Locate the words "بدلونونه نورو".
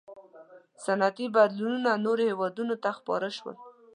1.35-2.23